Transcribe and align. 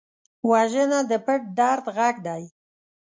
وژنه 0.49 0.99
د 1.09 1.11
پټ 1.25 1.41
درد 1.57 1.85
غږ 1.97 2.15
دی 2.27 2.43